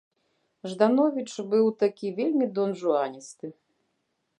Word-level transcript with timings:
Ждановіч 0.71 1.31
быў 1.53 1.69
такі 1.85 2.13
вельмі 2.21 2.45
донжуаністы. 2.57 3.57